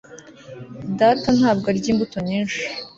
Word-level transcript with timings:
data 0.99 1.29
ntabwo 1.37 1.65
arya 1.71 1.87
imbuto 1.91 2.17
nyinshi 2.29 2.61